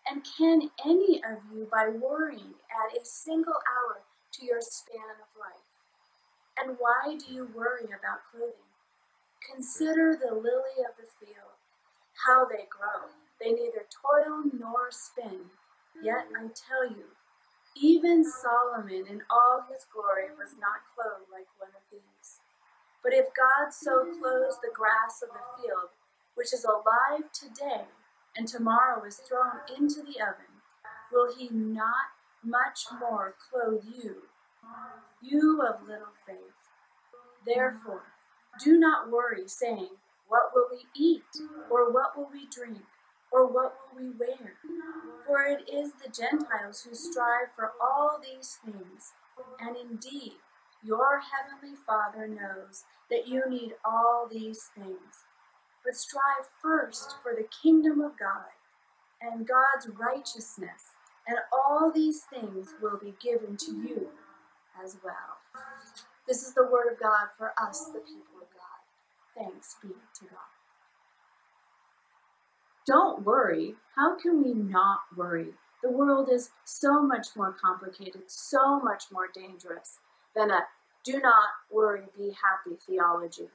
And 0.09 0.25
can 0.25 0.71
any 0.85 1.23
of 1.25 1.45
you, 1.51 1.67
by 1.67 1.89
worrying, 1.89 2.61
add 2.71 2.97
a 2.97 3.05
single 3.05 3.61
hour 3.67 4.05
to 4.33 4.45
your 4.45 4.61
span 4.61 5.21
of 5.21 5.37
life? 5.37 5.66
And 6.59 6.77
why 6.79 7.17
do 7.19 7.33
you 7.33 7.49
worry 7.55 7.87
about 7.87 8.25
clothing? 8.33 8.67
Consider 9.45 10.17
the 10.17 10.35
lily 10.35 10.81
of 10.83 10.97
the 10.97 11.07
field, 11.21 11.61
how 12.27 12.45
they 12.45 12.67
grow. 12.69 13.13
They 13.41 13.53
neither 13.53 13.85
toil 13.93 14.43
nor 14.59 14.89
spin. 14.91 15.53
Yet 16.03 16.29
I 16.35 16.49
tell 16.49 16.89
you, 16.89 17.13
even 17.77 18.25
Solomon 18.25 19.07
in 19.09 19.23
all 19.31 19.65
his 19.71 19.85
glory 19.93 20.33
was 20.33 20.57
not 20.59 20.89
clothed 20.95 21.31
like 21.31 21.49
one 21.59 21.71
of 21.77 21.85
these. 21.93 22.41
But 23.03 23.13
if 23.13 23.27
God 23.37 23.73
so 23.73 24.05
clothes 24.19 24.59
the 24.63 24.73
grass 24.73 25.23
of 25.23 25.29
the 25.29 25.45
field, 25.63 25.93
which 26.35 26.53
is 26.53 26.65
alive 26.65 27.31
today 27.33 27.85
and 28.37 28.49
tomorrow 28.49 29.05
is 29.05 29.17
thrown 29.17 29.61
into 29.69 30.03
the 30.03 30.21
oven, 30.21 30.65
will 31.13 31.35
he 31.37 31.49
not 31.53 32.17
much 32.43 32.87
more 32.99 33.35
clothe 33.39 33.85
you, 33.85 34.23
you 35.23 35.63
of 35.63 35.87
little 35.87 36.15
faith? 36.27 36.37
Therefore, 37.47 38.03
do 38.63 38.79
not 38.79 39.11
worry, 39.11 39.47
saying, 39.47 39.91
What 40.29 40.53
will 40.55 40.69
we 40.71 40.87
eat? 40.95 41.23
Or 41.71 41.93
what 41.93 42.17
will 42.17 42.29
we 42.33 42.47
drink? 42.47 42.83
Or 43.31 43.47
what 43.47 43.77
will 43.93 44.03
we 44.05 44.11
wear? 44.11 44.55
For 45.27 45.43
it 45.43 45.69
is 45.73 45.93
the 45.93 46.11
Gentiles 46.11 46.83
who 46.83 46.95
strive 46.95 47.53
for 47.55 47.73
all 47.81 48.21
these 48.23 48.59
things. 48.65 49.13
And 49.61 49.77
indeed, 49.77 50.35
your 50.83 51.21
heavenly 51.21 51.77
Father 51.87 52.27
knows 52.27 52.85
that 53.11 53.29
you 53.29 53.45
need 53.49 53.75
all 53.85 54.29
these 54.31 54.71
things. 54.77 55.25
But 55.85 55.97
strive 55.97 56.49
first 56.61 57.17
for 57.23 57.35
the 57.35 57.49
kingdom 57.63 58.01
of 58.01 58.19
God 58.19 58.51
and 59.21 59.47
God's 59.47 59.89
righteousness, 59.89 60.97
and 61.27 61.39
all 61.53 61.91
these 61.93 62.23
things 62.23 62.75
will 62.81 62.99
be 62.99 63.15
given 63.21 63.57
to 63.57 63.73
you 63.73 64.11
as 64.83 64.97
well. 65.05 65.39
This 66.27 66.43
is 66.43 66.55
the 66.55 66.65
word 66.65 66.93
of 66.93 67.01
God 67.01 67.29
for 67.39 67.53
us, 67.61 67.87
the 67.87 68.01
people 68.01 68.41
of 68.43 68.49
God. 68.53 68.81
Thanks 69.37 69.77
be 69.83 69.89
to 69.89 70.25
God. 70.25 70.57
Don't 72.87 73.25
worry. 73.25 73.75
How 73.97 74.17
can 74.17 74.43
we 74.43 74.55
not 74.55 75.01
worry? 75.17 75.55
The 75.83 75.91
world 75.91 76.29
is 76.33 76.51
so 76.65 77.03
much 77.03 77.29
more 77.37 77.53
complicated, 77.53 78.23
so 78.27 78.81
much 78.81 79.05
more 79.13 79.29
dangerous 79.33 79.99
than 80.35 80.51
a 80.51 80.61
do 81.05 81.21
not 81.21 81.51
worry, 81.71 82.03
be 82.17 82.31
happy 82.31 82.77
theology. 82.85 83.49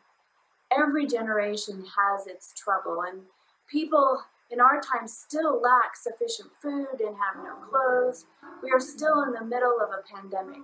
Every 0.72 1.06
generation 1.06 1.84
has 1.98 2.26
its 2.26 2.54
trouble, 2.54 3.04
and 3.06 3.24
people 3.70 4.24
in 4.50 4.62
our 4.62 4.80
time 4.80 5.06
still 5.08 5.62
lack 5.62 5.98
sufficient 5.98 6.52
food 6.62 7.02
and 7.02 7.18
have 7.18 7.44
no 7.44 7.56
clothes. 7.70 8.26
We 8.64 8.72
are 8.72 8.80
still 8.80 9.24
in 9.24 9.34
the 9.34 9.44
middle 9.44 9.78
of 9.84 9.90
a 9.90 10.02
pandemic. 10.02 10.62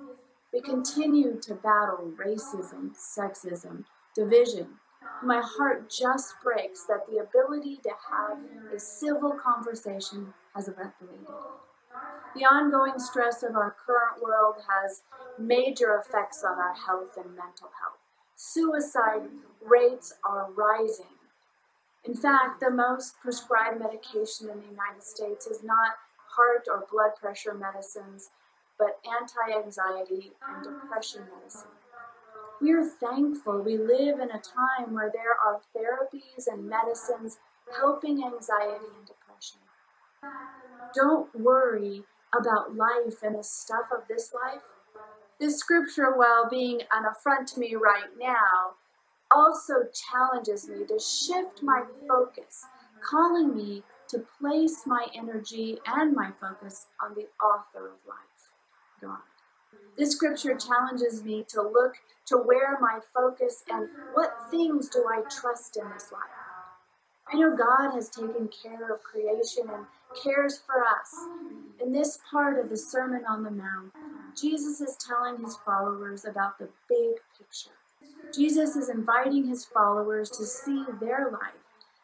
We 0.53 0.61
continue 0.61 1.39
to 1.41 1.55
battle 1.55 2.13
racism, 2.17 2.95
sexism, 2.95 3.83
division. 4.15 4.79
My 5.23 5.41
heart 5.43 5.89
just 5.89 6.35
breaks 6.43 6.85
that 6.85 7.05
the 7.07 7.17
ability 7.17 7.77
to 7.83 7.89
have 8.09 8.37
a 8.73 8.79
civil 8.79 9.31
conversation 9.31 10.33
has 10.55 10.67
evaporated. 10.67 11.27
The 12.35 12.45
ongoing 12.45 12.99
stress 12.99 13.43
of 13.43 13.55
our 13.55 13.75
current 13.85 14.21
world 14.21 14.55
has 14.69 15.01
major 15.37 15.95
effects 15.95 16.43
on 16.43 16.57
our 16.57 16.73
health 16.73 17.17
and 17.17 17.35
mental 17.35 17.69
health. 17.81 17.99
Suicide 18.35 19.29
rates 19.61 20.13
are 20.23 20.51
rising. 20.51 21.17
In 22.03 22.15
fact, 22.15 22.59
the 22.59 22.69
most 22.69 23.19
prescribed 23.19 23.79
medication 23.79 24.49
in 24.49 24.61
the 24.61 24.67
United 24.67 25.03
States 25.03 25.47
is 25.47 25.63
not 25.63 25.95
heart 26.37 26.67
or 26.69 26.85
blood 26.89 27.11
pressure 27.19 27.53
medicines, 27.53 28.29
but 28.77 28.99
anti 29.05 29.57
anxiety 29.57 30.31
and 30.47 30.63
depression 30.63 31.23
medicine. 31.33 31.71
We 32.61 32.73
are 32.73 32.83
thankful 32.83 33.61
we 33.61 33.77
live 33.77 34.19
in 34.19 34.31
a 34.31 34.41
time 34.41 34.93
where 34.93 35.11
there 35.13 35.37
are 35.45 35.61
therapies 35.75 36.47
and 36.47 36.67
medicines 36.67 37.37
helping 37.79 38.23
anxiety 38.23 38.85
and 38.97 39.05
depression. 39.05 39.59
Don't 40.95 41.33
worry 41.35 42.03
about 42.37 42.75
life 42.75 43.21
and 43.23 43.35
the 43.37 43.43
stuff 43.43 43.85
of 43.91 44.07
this 44.07 44.33
life. 44.33 44.61
This 45.39 45.59
scripture, 45.59 46.15
while 46.15 46.49
being 46.49 46.81
an 46.91 47.05
affront 47.05 47.47
to 47.49 47.59
me 47.59 47.75
right 47.75 48.09
now, 48.19 48.75
also 49.33 49.73
challenges 49.93 50.67
me 50.67 50.85
to 50.87 50.99
shift 50.99 51.61
my 51.61 51.83
focus, 52.07 52.65
calling 53.07 53.55
me 53.55 53.83
to 54.09 54.23
place 54.39 54.83
my 54.85 55.05
energy 55.13 55.77
and 55.85 56.15
my 56.15 56.31
focus 56.39 56.87
on 57.03 57.13
the 57.13 57.27
author 57.43 57.87
of 57.87 57.99
life, 58.07 58.36
God. 59.01 59.19
This 59.97 60.11
scripture 60.11 60.55
challenges 60.55 61.23
me 61.23 61.43
to 61.49 61.61
look 61.61 61.95
to 62.27 62.37
where 62.37 62.77
my 62.79 62.99
focus 63.13 63.63
and 63.69 63.89
what 64.13 64.35
things 64.51 64.89
do 64.89 65.05
I 65.09 65.23
trust 65.29 65.77
in 65.77 65.89
this 65.89 66.11
life. 66.11 66.21
I 67.31 67.37
know 67.37 67.55
God 67.55 67.93
has 67.93 68.09
taken 68.09 68.47
care 68.47 68.93
of 68.93 69.03
creation 69.03 69.63
and 69.69 69.85
cares 70.23 70.61
for 70.65 70.83
us. 70.83 71.13
In 71.81 71.91
this 71.91 72.19
part 72.31 72.57
of 72.59 72.69
the 72.69 72.77
Sermon 72.77 73.23
on 73.27 73.43
the 73.43 73.51
Mount, 73.51 73.91
Jesus 74.39 74.79
is 74.81 74.95
telling 74.97 75.43
his 75.43 75.57
followers 75.65 76.25
about 76.25 76.57
the 76.57 76.69
big 76.87 77.15
picture. 77.37 77.71
Jesus 78.33 78.75
is 78.75 78.89
inviting 78.89 79.47
his 79.47 79.65
followers 79.65 80.29
to 80.31 80.45
see 80.45 80.85
their 80.99 81.29
life 81.31 81.63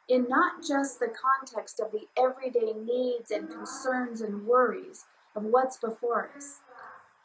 in 0.09 0.27
not 0.27 0.63
just 0.65 0.99
the 0.99 1.07
context 1.07 1.79
of 1.79 1.91
the 1.91 2.07
everyday 2.17 2.73
needs 2.73 3.31
and 3.31 3.49
concerns 3.49 4.19
and 4.21 4.45
worries 4.45 5.05
of 5.35 5.43
what's 5.43 5.77
before 5.77 6.29
us. 6.35 6.59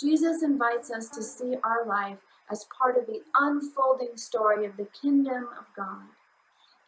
Jesus 0.00 0.42
invites 0.42 0.90
us 0.90 1.08
to 1.10 1.22
see 1.22 1.56
our 1.64 1.84
life 1.84 2.18
as 2.50 2.66
part 2.76 2.96
of 2.96 3.06
the 3.06 3.20
unfolding 3.38 4.16
story 4.16 4.64
of 4.64 4.76
the 4.76 4.86
kingdom 4.86 5.48
of 5.58 5.66
God. 5.76 6.04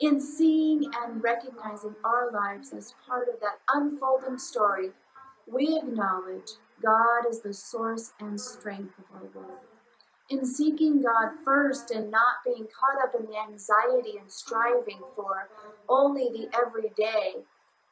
In 0.01 0.21
seeing 0.21 0.85
and 1.03 1.23
recognizing 1.23 1.95
our 2.05 2.31
lives 2.31 2.73
as 2.73 2.95
part 3.07 3.29
of 3.29 3.41
that 3.41 3.59
unfolding 3.73 4.39
story, 4.39 4.91
we 5.47 5.77
acknowledge 5.77 6.53
God 6.83 7.27
as 7.29 7.41
the 7.41 7.53
source 7.53 8.13
and 8.21 8.41
strength 8.41 8.95
of 8.99 9.05
our 9.15 9.29
world. 9.35 9.59
In 10.31 10.47
seeking 10.47 11.03
God 11.03 11.33
first 11.45 11.91
and 11.91 12.11
not 12.11 12.45
being 12.47 12.69
caught 12.69 13.03
up 13.03 13.15
in 13.19 13.27
the 13.27 13.37
anxiety 13.37 14.17
and 14.19 14.31
striving 14.31 15.01
for 15.17 15.49
only 15.89 16.29
the 16.29 16.49
everyday, 16.57 17.43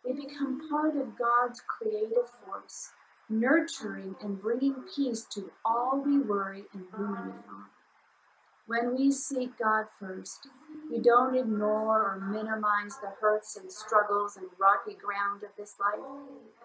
we 0.05 0.13
become 0.13 0.71
part 0.71 0.97
of 0.97 1.19
God's 1.19 1.61
creative 1.67 2.31
force, 2.45 2.93
nurturing 3.29 4.17
and 4.23 4.41
bringing 4.41 4.77
peace 4.95 5.25
to 5.33 5.51
all 5.65 6.03
we 6.05 6.19
worry 6.19 6.65
and 6.73 6.85
ruminate 6.93 7.45
on. 7.49 7.67
When 8.67 8.97
we 8.97 9.11
seek 9.11 9.59
God 9.59 9.87
first, 9.99 10.49
we 10.91 10.99
don't 10.99 11.35
ignore 11.35 12.03
or 12.03 12.21
minimize 12.21 12.97
the 13.01 13.13
hurts 13.21 13.57
and 13.57 13.73
struggles 13.73 14.37
and 14.37 14.47
rocky 14.59 14.95
ground 14.95 15.43
of 15.43 15.51
this 15.57 15.77
life. 15.81 16.05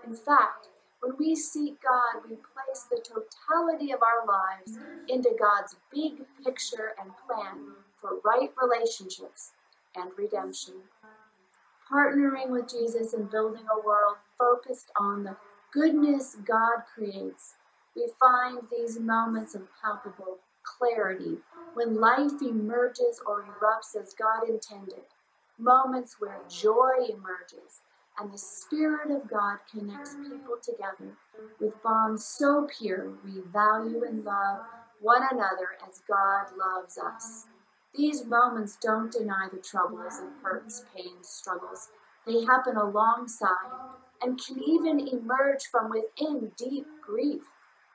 In 0.05 0.13
fact, 0.13 0.67
when 1.01 1.13
we 1.17 1.35
seek 1.35 1.81
God, 1.81 2.23
we 2.29 2.35
place 2.35 2.87
the 2.89 3.01
totality 3.01 3.91
of 3.91 3.99
our 4.01 4.25
lives 4.25 4.77
into 5.07 5.31
God's 5.37 5.75
big 5.93 6.25
picture 6.43 6.93
and 7.01 7.11
plan 7.25 7.73
for 7.99 8.19
right 8.23 8.51
relationships 8.61 9.51
and 9.95 10.11
redemption. 10.17 10.75
Partnering 11.91 12.49
with 12.49 12.69
Jesus 12.69 13.13
and 13.13 13.29
building 13.29 13.63
a 13.71 13.85
world 13.85 14.17
focused 14.37 14.91
on 14.99 15.23
the 15.23 15.35
goodness 15.73 16.37
God 16.45 16.83
creates, 16.93 17.55
we 17.95 18.07
find 18.19 18.59
these 18.71 18.99
moments 18.99 19.55
of 19.55 19.67
palpable 19.81 20.37
clarity 20.63 21.37
when 21.73 21.99
life 21.99 22.41
emerges 22.41 23.19
or 23.25 23.43
erupts 23.43 23.99
as 23.99 24.13
God 24.13 24.47
intended, 24.47 25.05
moments 25.57 26.17
where 26.19 26.39
joy 26.49 27.05
emerges 27.09 27.81
and 28.19 28.31
the 28.31 28.37
Spirit 28.37 29.09
of 29.09 29.29
God 29.29 29.57
connects 29.71 30.15
people 30.15 30.57
together 30.61 31.17
with 31.59 31.81
bonds 31.81 32.25
so 32.25 32.67
pure 32.79 33.13
we 33.25 33.41
value 33.51 34.03
and 34.03 34.23
love 34.23 34.59
one 35.01 35.23
another 35.31 35.69
as 35.87 36.01
God 36.07 36.45
loves 36.57 36.97
us. 36.97 37.47
These 37.95 38.25
moments 38.25 38.77
don't 38.81 39.11
deny 39.11 39.47
the 39.51 39.59
troubles 39.59 40.19
and 40.19 40.31
hurts, 40.43 40.83
pains, 40.95 41.27
struggles. 41.27 41.89
They 42.25 42.45
happen 42.45 42.77
alongside 42.77 43.49
and 44.23 44.39
can 44.43 44.61
even 44.63 45.07
emerge 45.07 45.65
from 45.69 45.89
within 45.89 46.51
deep 46.57 46.85
grief, 47.05 47.43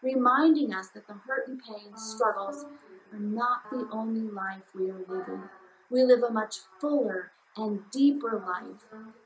reminding 0.02 0.72
us 0.72 0.88
that 0.88 1.06
the 1.06 1.14
hurt 1.14 1.48
and 1.48 1.60
pain, 1.62 1.96
struggles, 1.96 2.66
are 3.12 3.18
not 3.18 3.70
the 3.70 3.88
only 3.90 4.30
life 4.30 4.62
we 4.74 4.90
are 4.90 5.04
living. 5.08 5.42
We 5.90 6.02
live 6.02 6.22
a 6.22 6.30
much 6.30 6.56
fuller 6.80 7.32
and 7.56 7.80
deeper 7.90 8.42
life 8.46 8.84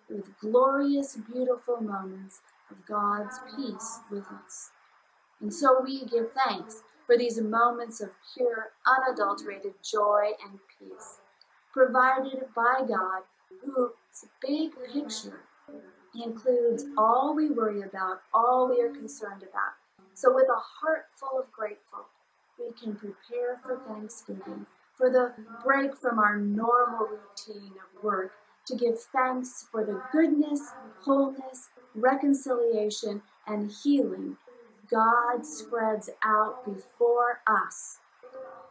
with 0.09 0.39
glorious, 0.39 1.17
beautiful 1.17 1.81
moments 1.81 2.41
of 2.71 2.87
God's 2.87 3.39
peace 3.57 4.01
with 4.11 4.27
us. 4.45 4.71
And 5.41 5.53
so 5.53 5.81
we 5.83 6.05
give 6.05 6.29
thanks 6.33 6.83
for 7.07 7.19
these 7.19 7.41
moments 7.41 8.01
of 8.01 8.11
pure, 8.33 8.71
unadulterated 8.87 9.75
joy 9.83 10.31
and 10.47 10.61
peace, 10.79 11.19
provided 11.73 12.47
by 12.55 12.85
God, 12.87 13.23
whose 13.65 13.91
big 14.41 14.71
picture 14.93 15.41
includes 16.15 16.85
all 16.97 17.35
we 17.35 17.51
worry 17.51 17.83
about, 17.83 18.23
all 18.35 18.69
we 18.69 18.81
are 18.83 18.91
concerned 18.91 19.43
about. 19.43 19.75
So, 20.15 20.35
with 20.35 20.49
a 20.49 20.61
heart 20.61 21.07
full 21.15 21.39
of 21.39 21.51
grateful, 21.53 22.07
we 22.59 22.73
can 22.73 22.95
prepare 22.95 23.61
for 23.63 23.81
Thanksgiving, 23.87 24.67
for 24.95 25.11
the 25.11 25.33
break 25.65 25.97
from 25.97 26.19
our 26.19 26.37
normal 26.37 27.09
routine 27.09 27.73
of 27.73 28.03
work, 28.05 28.33
to 28.67 28.77
give 28.77 29.01
thanks 29.01 29.67
for 29.71 29.85
the 29.85 30.03
goodness, 30.13 30.73
wholeness, 31.01 31.71
reconciliation, 31.95 33.23
and 33.47 33.73
healing 33.83 34.37
God 34.93 35.47
spreads 35.47 36.11
out 36.23 36.65
before 36.67 37.41
us 37.47 37.99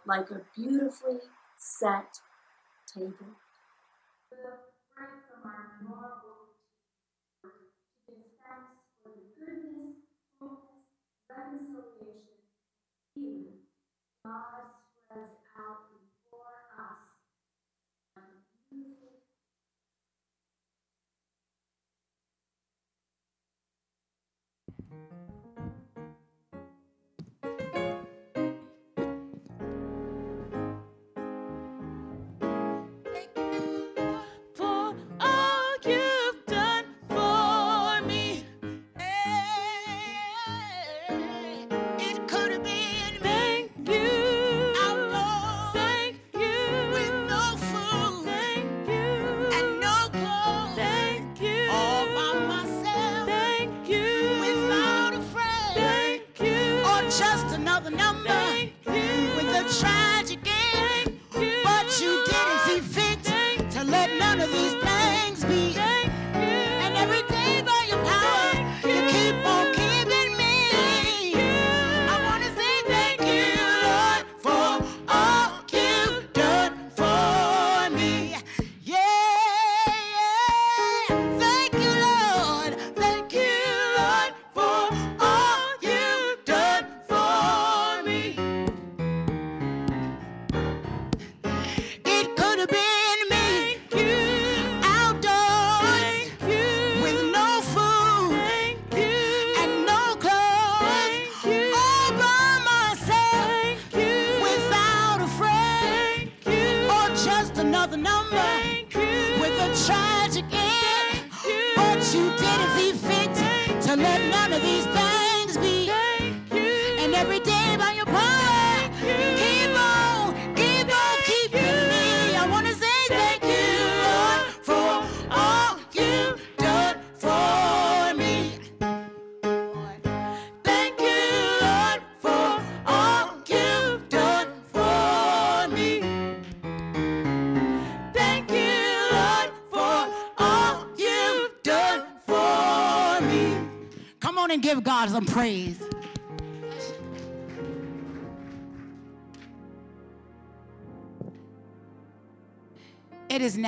like 0.05 0.29
a 0.29 0.41
beautifully 0.55 1.19
set 1.57 2.19
table. 2.85 3.37
Reconciliation, 11.37 12.39
healing, 13.15 13.59
God 14.25 14.70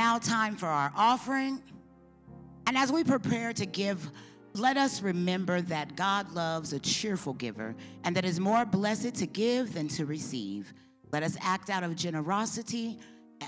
now 0.03 0.19
time 0.19 0.53
for 0.57 0.65
our 0.65 0.91
offering. 0.97 1.63
And 2.67 2.77
as 2.77 2.91
we 2.91 3.05
prepare 3.05 3.53
to 3.53 3.65
give, 3.65 4.11
let 4.53 4.75
us 4.75 5.01
remember 5.01 5.61
that 5.61 5.95
God 5.95 6.29
loves 6.33 6.73
a 6.73 6.79
cheerful 6.79 7.31
giver 7.31 7.73
and 8.03 8.13
that 8.17 8.25
is 8.25 8.37
more 8.37 8.65
blessed 8.65 9.15
to 9.15 9.25
give 9.25 9.73
than 9.73 9.87
to 9.87 10.05
receive. 10.05 10.73
Let 11.13 11.23
us 11.23 11.37
act 11.39 11.69
out 11.69 11.83
of 11.83 11.95
generosity 11.95 12.99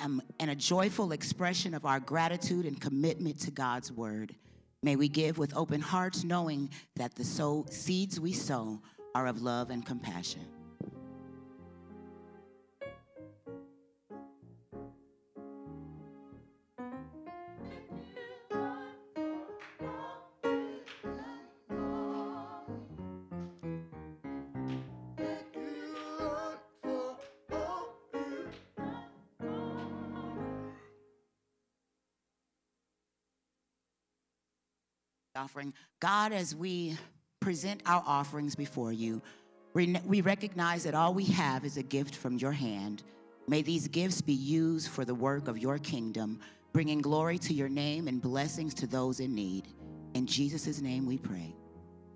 um, 0.01 0.21
and 0.39 0.49
a 0.49 0.55
joyful 0.55 1.11
expression 1.11 1.73
of 1.73 1.85
our 1.85 1.99
gratitude 1.99 2.65
and 2.65 2.79
commitment 2.79 3.37
to 3.41 3.51
God's 3.51 3.91
word. 3.91 4.33
May 4.81 4.95
we 4.95 5.09
give 5.09 5.37
with 5.37 5.53
open 5.57 5.81
hearts, 5.81 6.23
knowing 6.23 6.69
that 6.95 7.15
the 7.15 7.25
sow, 7.25 7.65
seeds 7.69 8.17
we 8.17 8.31
sow 8.31 8.81
are 9.13 9.27
of 9.27 9.41
love 9.41 9.71
and 9.71 9.85
compassion. 9.85 10.54
Offering. 35.35 35.73
God, 35.99 36.31
as 36.31 36.55
we 36.55 36.97
present 37.39 37.81
our 37.85 38.03
offerings 38.05 38.55
before 38.55 38.93
you, 38.93 39.21
we 39.73 40.21
recognize 40.21 40.83
that 40.85 40.95
all 40.95 41.13
we 41.13 41.25
have 41.25 41.65
is 41.65 41.75
a 41.75 41.83
gift 41.83 42.15
from 42.15 42.37
your 42.37 42.53
hand. 42.53 43.03
May 43.47 43.61
these 43.61 43.89
gifts 43.89 44.21
be 44.21 44.33
used 44.33 44.87
for 44.87 45.03
the 45.03 45.13
work 45.13 45.49
of 45.49 45.57
your 45.57 45.77
kingdom, 45.77 46.39
bringing 46.71 47.01
glory 47.01 47.37
to 47.39 47.53
your 47.53 47.67
name 47.67 48.07
and 48.07 48.21
blessings 48.21 48.73
to 48.75 48.87
those 48.87 49.19
in 49.19 49.35
need. 49.35 49.67
In 50.13 50.25
Jesus' 50.25 50.79
name 50.79 51.05
we 51.05 51.17
pray. 51.17 51.53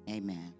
Amen. 0.09 0.53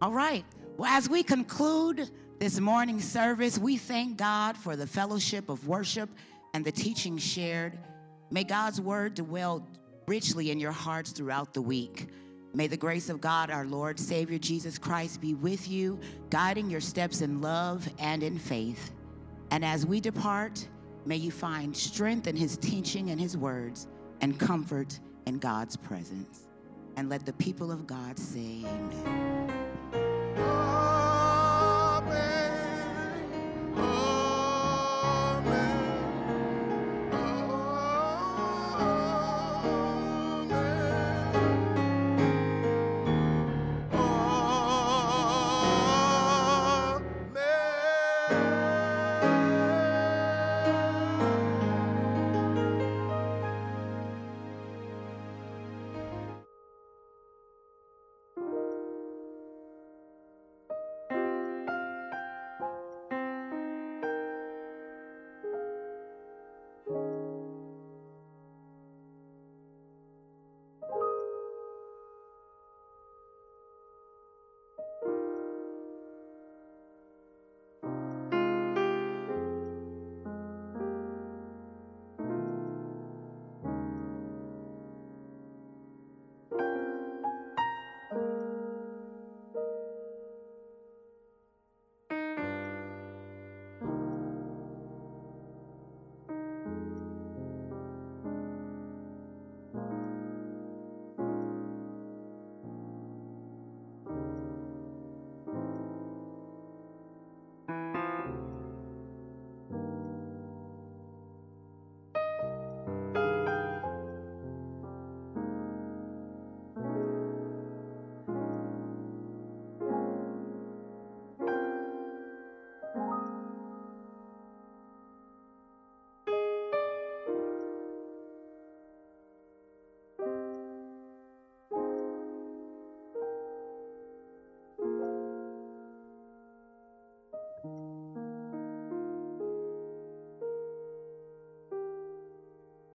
All 0.00 0.12
right. 0.12 0.44
Well, 0.78 0.90
as 0.90 1.10
we 1.10 1.22
conclude 1.22 2.10
this 2.38 2.58
morning 2.58 3.00
service, 3.00 3.58
we 3.58 3.76
thank 3.76 4.16
God 4.16 4.56
for 4.56 4.76
the 4.76 4.86
fellowship 4.86 5.50
of 5.50 5.68
worship 5.68 6.08
and 6.54 6.64
the 6.64 6.72
teaching 6.72 7.18
shared. 7.18 7.78
May 8.30 8.44
God's 8.44 8.80
word 8.80 9.14
dwell 9.14 9.66
richly 10.06 10.50
in 10.50 10.60
your 10.60 10.72
hearts 10.72 11.12
throughout 11.12 11.54
the 11.54 11.62
week. 11.62 12.08
May 12.54 12.66
the 12.66 12.76
grace 12.76 13.08
of 13.08 13.20
God, 13.20 13.50
our 13.50 13.66
Lord, 13.66 13.98
Savior 13.98 14.38
Jesus 14.38 14.78
Christ, 14.78 15.20
be 15.20 15.34
with 15.34 15.68
you, 15.68 15.98
guiding 16.30 16.70
your 16.70 16.80
steps 16.80 17.20
in 17.20 17.40
love 17.40 17.88
and 17.98 18.22
in 18.22 18.38
faith. 18.38 18.92
And 19.50 19.64
as 19.64 19.86
we 19.86 20.00
depart, 20.00 20.66
may 21.04 21.16
you 21.16 21.30
find 21.30 21.76
strength 21.76 22.26
in 22.26 22.36
his 22.36 22.56
teaching 22.56 23.10
and 23.10 23.20
his 23.20 23.36
words, 23.36 23.86
and 24.20 24.38
comfort 24.38 24.98
in 25.26 25.38
God's 25.38 25.76
presence. 25.76 26.48
And 26.96 27.08
let 27.08 27.24
the 27.24 27.34
people 27.34 27.70
of 27.70 27.86
God 27.86 28.18
say, 28.18 28.64
Amen. 28.64 29.37